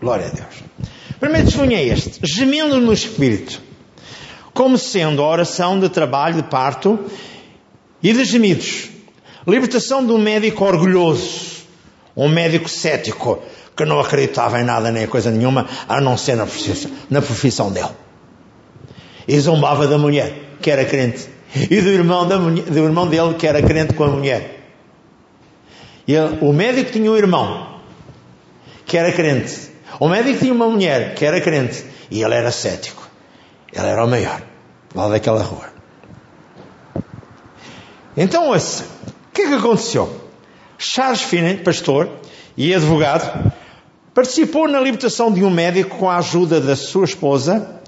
[0.00, 0.64] Glória a Deus.
[1.14, 3.62] O primeiro testemunho é este: gemendo no espírito,
[4.52, 6.98] como sendo a oração de trabalho de parto
[8.02, 8.88] e de gemidos.
[9.46, 11.64] Libertação de um médico orgulhoso,
[12.16, 13.42] um médico cético,
[13.76, 17.22] que não acreditava em nada nem em coisa nenhuma, a não ser na profissão, na
[17.22, 17.88] profissão dele.
[19.26, 23.46] E zombava da mulher, que era crente, e do irmão, da do irmão dele, que
[23.46, 24.60] era crente com a mulher.
[26.06, 27.80] Ele, o médico tinha um irmão,
[28.84, 29.70] que era crente.
[29.98, 33.08] O médico tinha uma mulher, que era crente, e ele era cético.
[33.72, 34.42] Ele era o maior,
[34.94, 35.79] lá daquela rua.
[38.16, 38.84] Então, ouça,
[39.28, 40.10] o que é que aconteceu?
[40.76, 42.08] Charles Finney, pastor
[42.56, 43.52] e advogado,
[44.12, 47.80] participou na libertação de um médico com a ajuda da sua esposa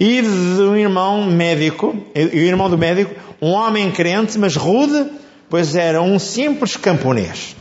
[0.00, 5.10] e de um irmão médico, e o irmão do médico, um homem crente, mas rude,
[5.48, 7.54] pois era um simples camponês.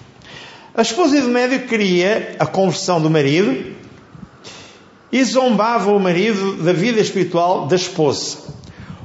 [0.73, 3.75] A esposa do médico queria a conversão do marido
[5.11, 8.37] e zombava o marido da vida espiritual da esposa.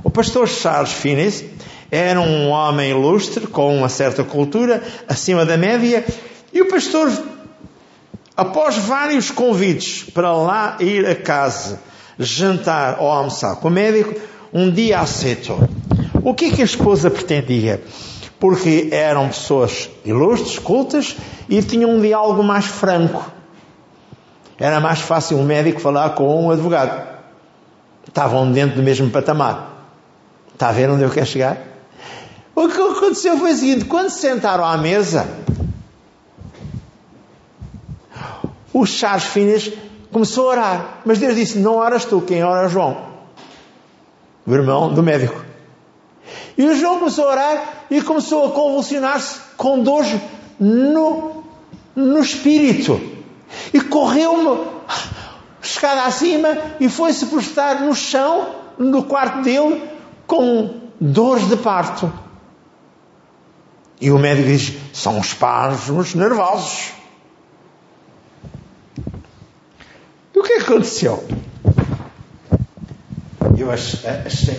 [0.02, 1.56] O pastor Charles Finney
[1.90, 6.05] era um homem ilustre, com uma certa cultura, acima da média,
[6.53, 7.12] e o pastor,
[8.37, 11.81] após vários convites para lá ir a casa,
[12.18, 14.14] jantar ou almoçar com o médico,
[14.53, 15.68] um dia aceitou.
[16.22, 17.83] O que é que a esposa pretendia?
[18.40, 21.16] Porque eram pessoas ilustres, cultas,
[21.49, 23.31] e tinham um diálogo mais franco.
[24.59, 27.07] Era mais fácil um médico falar com um advogado.
[28.09, 29.92] Estavam dentro do mesmo patamar.
[30.53, 31.75] Está a ver onde eu quero chegar?
[32.57, 35.29] O que aconteceu foi o seguinte: quando se sentaram à mesa,
[38.73, 39.71] o Charles Finas
[40.11, 41.01] começou a orar.
[41.05, 42.97] Mas Deus disse: Não oras tu, quem ora é João,
[44.47, 45.45] o irmão do médico.
[46.57, 50.19] E o João começou a orar e começou a convulsionar-se com dores
[50.59, 51.45] no,
[51.95, 52.99] no espírito.
[53.75, 54.64] E correu-me
[55.62, 59.83] escada acima e foi-se postar no chão, no quarto dele,
[60.27, 62.25] com dores de parto.
[64.00, 66.92] E o médico diz: são espasmos nervosos.
[70.35, 71.26] E o que é aconteceu?
[73.59, 74.52] Eu achei esta,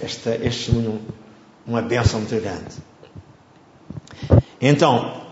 [0.00, 1.00] este testemunho
[1.66, 2.76] uma benção muito grande.
[4.60, 5.22] Então,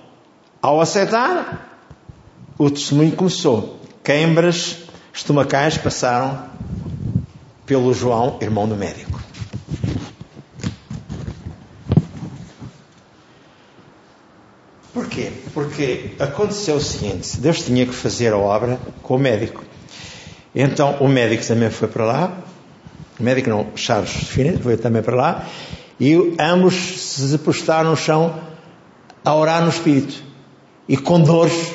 [0.60, 1.78] ao aceitar,
[2.58, 3.80] o testemunho começou.
[4.02, 4.78] Queimbras
[5.12, 6.46] estomacais passaram
[7.64, 9.11] pelo João, irmão do médico.
[14.92, 15.32] Porquê?
[15.54, 19.64] Porque aconteceu o seguinte: Deus tinha que fazer a obra com o médico.
[20.54, 22.38] Então o médico também foi para lá,
[23.18, 25.46] o médico não, Charles Fines foi também para lá,
[25.98, 28.38] e ambos se postaram no chão
[29.24, 30.22] a orar no espírito
[30.86, 31.72] e com dores.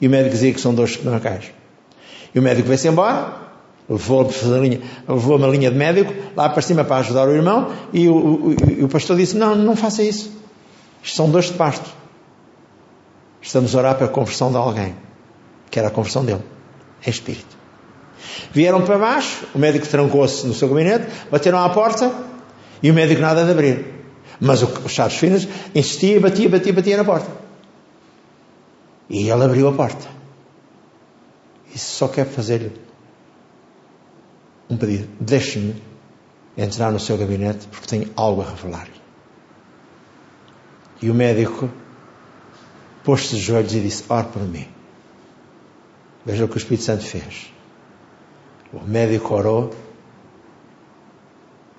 [0.00, 1.52] E o médico dizia que são dores estomacais.
[2.34, 3.34] E o médico veio-se embora,
[3.88, 4.28] levou,
[5.08, 8.84] levou uma linha de médico lá para cima para ajudar o irmão, e o, o,
[8.84, 10.32] o pastor disse: Não, não faça isso.
[11.02, 11.97] Isto são dores de pasto.
[13.48, 14.94] Estamos a orar para a conversão de alguém,
[15.70, 16.42] que era a conversão dele,
[17.06, 17.56] em espírito.
[18.52, 22.12] Vieram para baixo, o médico trancou-se no seu gabinete, bateram à porta
[22.82, 23.86] e o médico nada de abrir.
[24.38, 27.30] Mas o Charles Finas insistia, batia, batia, batia na porta.
[29.08, 30.06] E ele abriu a porta.
[31.74, 32.70] E só quer fazer
[34.68, 35.08] um pedido.
[35.18, 35.82] Deixe-me
[36.54, 39.00] entrar no seu gabinete porque tenho algo a revelar-lhe.
[41.00, 41.70] E o médico
[43.08, 44.66] pôs-se de joelhos e disse: Ore por mim.
[46.26, 47.50] Veja o que o Espírito Santo fez.
[48.70, 49.70] O médico orou,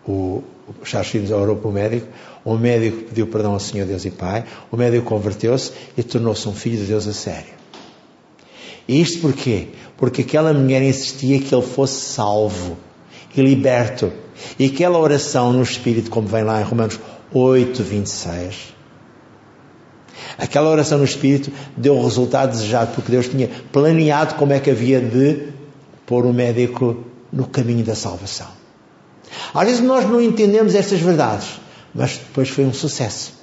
[0.08, 0.44] o
[0.84, 2.08] Charles Filhos orou para o médico,
[2.44, 6.54] o médico pediu perdão ao Senhor Deus e Pai, o médico converteu-se e tornou-se um
[6.54, 7.54] filho de Deus a sério.
[8.88, 9.68] E isto porquê?
[9.98, 12.76] Porque aquela mulher insistia que ele fosse salvo
[13.38, 14.12] e liberto.
[14.58, 17.00] E aquela oração no Espírito, como vem lá em Romanos
[17.32, 18.79] 8, 26,
[20.40, 24.72] Aquela oração no Espírito deu o resultado desejado, porque Deus tinha planeado como é que
[24.72, 25.50] havia de
[26.06, 28.48] pôr o médico no caminho da salvação.
[29.54, 31.60] Às vezes nós não entendemos estas verdades,
[31.94, 33.34] mas depois foi um sucesso.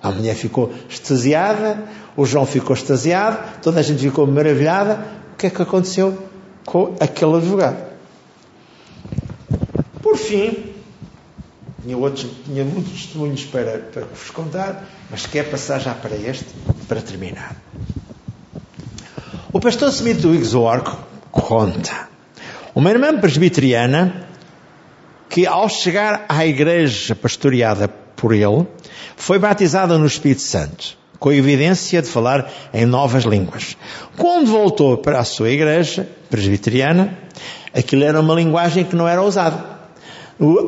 [0.00, 1.82] A mulher ficou extasiada,
[2.16, 5.04] o João ficou extasiado, toda a gente ficou maravilhada.
[5.32, 6.16] O que é que aconteceu
[6.64, 7.90] com aquele advogado?
[10.00, 10.69] Por fim,
[11.82, 16.46] tinha, outros, tinha muitos testemunhos para, para vos contar, mas quer passar já para este,
[16.88, 17.56] para terminar.
[19.52, 20.96] O pastor Smith do Exorco
[21.30, 22.08] conta
[22.74, 24.28] uma irmã presbiteriana
[25.28, 28.66] que, ao chegar à igreja pastoreada por ele,
[29.16, 33.76] foi batizada no Espírito Santo, com a evidência de falar em novas línguas.
[34.16, 37.18] Quando voltou para a sua igreja presbiteriana,
[37.74, 39.79] aquilo era uma linguagem que não era usada.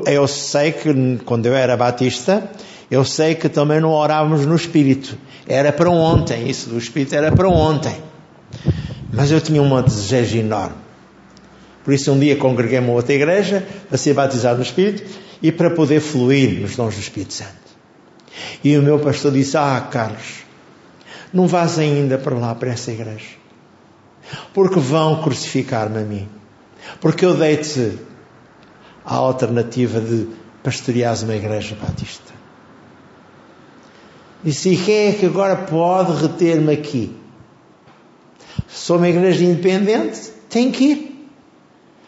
[0.06, 2.50] Eu sei que quando eu era batista,
[2.90, 5.16] eu sei que também não orávamos no Espírito.
[5.46, 7.96] Era para ontem, isso do Espírito era para ontem.
[9.10, 10.76] Mas eu tinha um desejo enorme.
[11.82, 15.04] Por isso um dia congreguei-me a outra igreja para ser batizado no Espírito
[15.42, 17.50] e para poder fluir nos dons do Espírito Santo.
[18.62, 20.44] E o meu pastor disse: Ah, Carlos,
[21.32, 23.40] não vás ainda para lá, para essa igreja.
[24.54, 26.28] Porque vão crucificar-me a mim.
[27.00, 27.98] Porque eu dei-te
[29.04, 30.28] a alternativa de
[30.62, 32.32] pastorear uma igreja batista.
[34.44, 37.16] Disse, e quem é que agora pode reter-me aqui?
[38.68, 41.28] Sou uma igreja independente, tenho que ir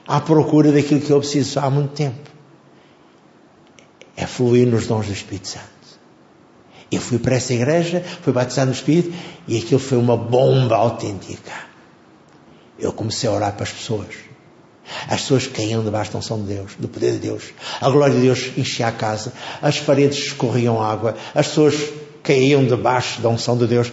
[0.07, 2.31] à procura daquilo que eu preciso há muito tempo.
[4.17, 5.75] É fluir nos dons do Espírito Santo.
[6.91, 9.13] Eu fui para essa igreja, fui batizado no Espírito
[9.49, 11.53] e aquilo foi uma bomba autêntica.
[12.79, 14.34] Eu comecei a orar para as pessoas.
[15.09, 17.45] As pessoas caíam debaixo da unção de Deus, do poder de Deus.
[17.81, 21.75] A glória de Deus enchia a casa, as paredes escorriam água, as pessoas
[22.23, 23.91] caíam debaixo da unção de Deus,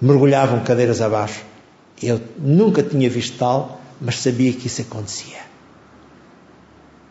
[0.00, 1.42] mergulhavam cadeiras abaixo.
[2.02, 5.38] Eu nunca tinha visto tal, mas sabia que isso acontecia.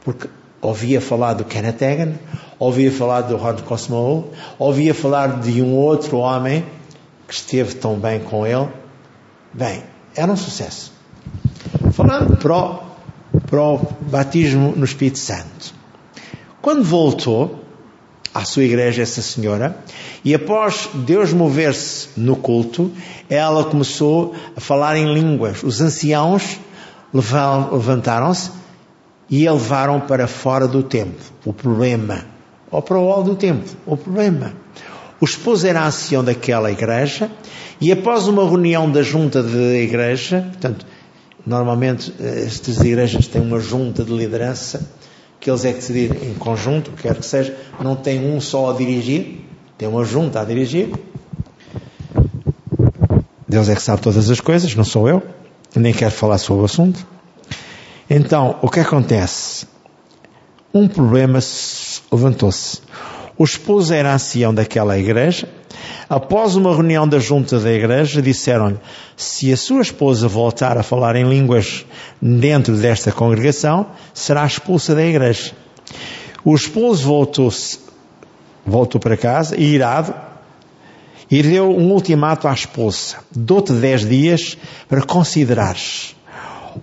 [0.04, 0.30] Porque
[0.62, 2.20] ouvia falar do Kenneth Hagin,
[2.60, 6.66] ouvia falar do Ron Cosmo, ouvia falar de um outro homem
[7.28, 8.70] que esteve tão bem com ele.
[9.54, 9.84] Bem,
[10.16, 10.95] era um sucesso.
[11.96, 12.80] Falando para o,
[13.50, 15.74] para o batismo no Espírito Santo.
[16.62, 17.64] Quando voltou
[18.34, 19.78] à sua igreja, essa senhora,
[20.22, 22.92] e após Deus mover-se no culto,
[23.30, 25.64] ela começou a falar em línguas.
[25.64, 26.60] Os anciãos
[27.14, 28.52] levantaram-se
[29.30, 31.24] e a levaram para fora do templo.
[31.46, 32.26] O problema
[32.70, 33.72] ou para o hall do templo.
[33.86, 34.52] O problema.
[35.22, 37.32] O esposo era ancião daquela igreja
[37.80, 40.86] e após uma reunião da junta da igreja, portanto,
[41.46, 44.88] normalmente eh, estas igrejas têm uma junta de liderança
[45.40, 48.74] que eles é que decidem em conjunto, quer que seja, não tem um só a
[48.74, 49.46] dirigir,
[49.78, 50.92] tem uma junta a dirigir.
[53.48, 55.22] Deus é que sabe todas as coisas, não sou eu,
[55.76, 57.06] nem quero falar sobre o assunto.
[58.10, 59.68] Então, o que acontece?
[60.74, 61.40] Um problema
[62.12, 62.82] levantou-se.
[63.38, 65.50] O esposo era ancião daquela igreja.
[66.10, 68.78] Após uma reunião da junta da igreja, disseram-lhe:
[69.18, 71.86] se a sua esposa voltar a falar em línguas
[72.22, 75.52] dentro desta congregação, será expulsa da igreja.
[76.46, 77.50] O esposo voltou,
[78.66, 80.14] voltou para casa, irado,
[81.30, 84.58] e deu um ultimato à esposa: dou-te dez dias
[84.88, 86.16] para considerares.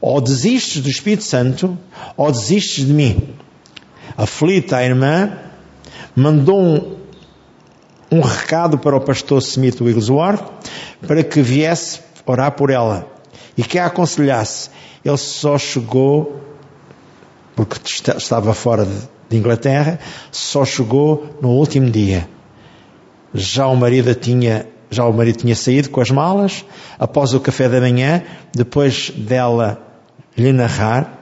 [0.00, 1.78] Ou desistes do Espírito Santo,
[2.16, 3.28] ou desistes de mim.
[4.16, 5.38] Aflita a irmã,
[6.14, 6.96] mandou um,
[8.10, 10.44] um recado para o pastor Smith Wigglesworth
[11.06, 13.06] para que viesse orar por ela
[13.56, 14.70] e que a aconselhasse.
[15.04, 16.40] Ele só chegou,
[17.56, 17.76] porque
[18.16, 18.86] estava fora
[19.28, 19.98] de Inglaterra,
[20.30, 22.28] só chegou no último dia.
[23.34, 26.64] Já o marido tinha, já o marido tinha saído com as malas,
[26.98, 28.22] após o café da manhã,
[28.54, 29.80] depois dela
[30.36, 31.18] lhe narrar,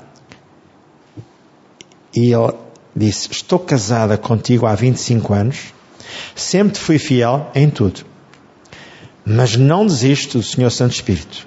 [2.14, 2.52] e ele
[2.94, 5.58] disse: Estou casada contigo há 25 anos,
[6.34, 8.00] sempre te fui fiel em tudo,
[9.24, 11.46] mas não desisto do Senhor Santo Espírito.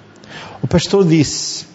[0.62, 1.66] O pastor disse: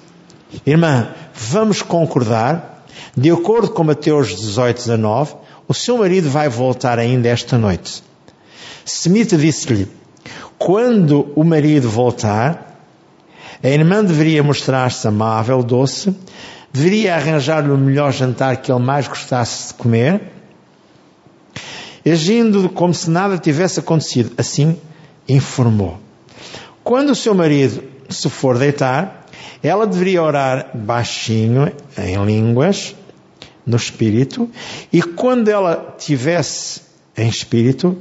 [0.66, 5.36] Irmã, vamos concordar, de acordo com Mateus 18, 19,
[5.68, 8.04] o seu marido vai voltar ainda esta noite.
[8.86, 9.88] Smith disse-lhe:
[10.58, 12.70] Quando o marido voltar,
[13.62, 16.16] a irmã deveria mostrar-se amável, doce,
[16.72, 20.22] deveria arranjar-lhe o melhor jantar que ele mais gostasse de comer,
[22.06, 24.32] agindo como se nada tivesse acontecido.
[24.38, 24.78] Assim
[25.28, 26.00] informou.
[26.84, 29.28] Quando o seu marido se for deitar,
[29.62, 32.96] ela deveria orar baixinho, em línguas,
[33.66, 34.50] no espírito,
[34.92, 36.82] e quando ela tivesse
[37.16, 37.98] em espírito,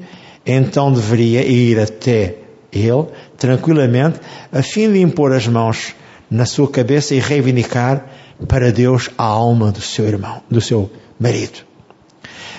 [0.46, 2.36] então deveria ir até
[2.72, 3.06] ele,
[3.36, 5.94] tranquilamente, a fim de impor as mãos
[6.30, 8.06] na sua cabeça e reivindicar
[8.46, 11.66] para Deus a alma do seu irmão, do seu marido.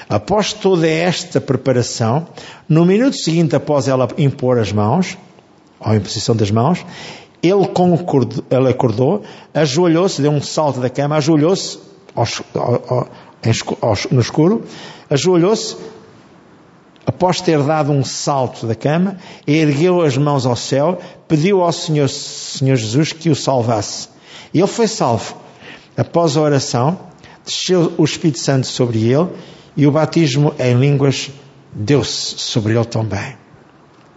[0.09, 2.27] Após toda esta preparação,
[2.67, 5.17] no minuto seguinte após ela impor as mãos,
[5.79, 6.83] ou a imposição das mãos,
[7.41, 9.23] ele, concordou, ele acordou,
[9.53, 11.79] ajoelhou-se, deu um salto da cama, ajoelhou-se
[14.11, 14.63] no escuro,
[15.09, 15.77] ajoelhou-se,
[17.05, 19.17] após ter dado um salto da cama,
[19.47, 24.09] ergueu as mãos ao céu, pediu ao Senhor, Senhor Jesus que o salvasse.
[24.53, 25.35] Ele foi salvo.
[25.99, 26.97] Após a oração,
[27.43, 29.27] desceu o Espírito Santo sobre ele
[29.75, 31.29] e o batismo em línguas
[31.73, 33.35] deu-se sobre ele também.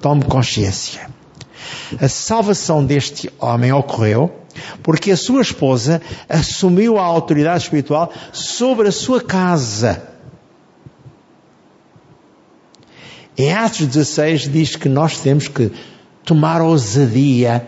[0.01, 1.11] Tome consciência.
[2.01, 4.33] A salvação deste homem ocorreu
[4.81, 10.09] porque a sua esposa assumiu a autoridade espiritual sobre a sua casa.
[13.37, 15.73] Em Atos 16 diz que nós temos que
[16.25, 17.67] tomar ousadia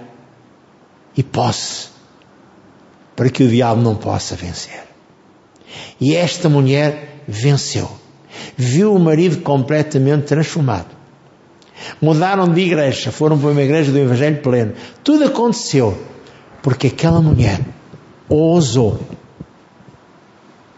[1.17, 1.94] e posse
[3.17, 4.85] para que o diabo não possa vencer.
[6.01, 7.91] E esta mulher venceu.
[8.57, 10.89] Viu o marido completamente transformado.
[12.01, 14.75] Mudaram de igreja, foram para uma igreja do Evangelho pleno.
[15.03, 15.97] Tudo aconteceu
[16.63, 17.61] porque aquela mulher
[18.29, 19.01] ousou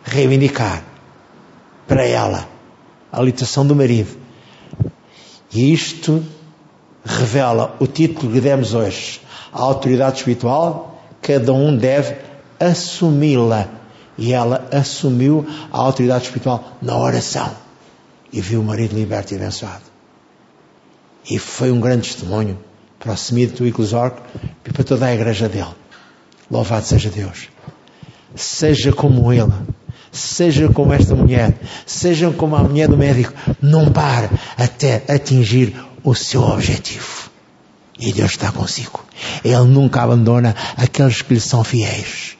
[0.05, 0.82] reivindicar
[1.87, 2.49] para ela
[3.12, 4.16] a litação do marido.
[5.53, 6.24] E isto
[7.05, 9.20] revela o título que demos hoje.
[9.53, 10.95] A autoridade espiritual,
[11.27, 12.14] cada um deve
[12.61, 13.68] assumi-la.
[14.16, 17.51] E ela assumiu a autoridade espiritual na oração.
[18.33, 19.83] E viu o marido liberto e abençoado.
[21.29, 22.59] E foi um grande testemunho
[22.99, 24.22] para o Smith do Iclosorco
[24.64, 25.74] e para toda a igreja dele.
[26.49, 27.49] Louvado seja Deus.
[28.35, 29.53] Seja como ele.
[30.12, 31.59] Seja como esta mulher.
[31.85, 33.35] Seja como a mulher do médico.
[33.61, 35.74] Não pare até atingir
[36.05, 37.26] o seu objetivo.
[37.99, 39.05] E Deus está consigo.
[39.44, 42.36] Ele nunca abandona aqueles que lhe são fiéis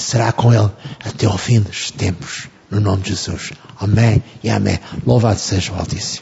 [0.00, 0.70] será com Ele
[1.04, 2.48] até ao fim dos tempos.
[2.70, 3.52] No nome de Jesus.
[3.80, 4.78] Amém e amém.
[5.04, 6.18] Louvado seja o Altíssimo.